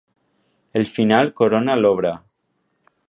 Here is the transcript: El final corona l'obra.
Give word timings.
El 0.79 0.87
final 0.93 1.29
corona 1.41 1.77
l'obra. 1.83 2.15